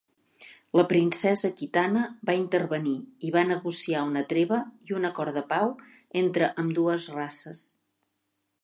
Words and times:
La 0.79 0.83
princesa 0.91 1.51
Kitana 1.59 2.05
va 2.29 2.35
intervenir 2.39 2.95
i 3.27 3.31
va 3.37 3.45
negociar 3.51 4.03
una 4.13 4.25
treva 4.33 4.61
i 4.89 4.99
un 5.03 5.07
acord 5.13 5.39
de 5.41 5.45
pau 5.55 5.77
entre 6.25 6.53
ambdues 6.65 7.09
races. 7.21 7.65